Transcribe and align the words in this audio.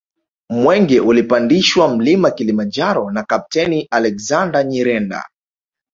Mwenge 0.49 0.99
ulipandishwa 0.99 1.87
Mlima 1.95 2.31
Kilimanjaro 2.31 3.11
na 3.11 3.23
Kapteni 3.23 3.87
Alexander 3.91 4.63
Nyirenda 4.65 5.25